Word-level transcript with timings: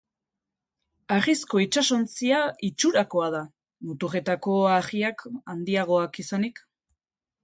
Harrizko 1.15 1.59
itsasontzia 1.65 2.39
itxurakoa 2.67 3.27
da, 3.35 3.41
muturretako 3.89 4.55
harriak 4.79 5.23
handiagoak 5.55 6.19
izanik. 6.25 6.63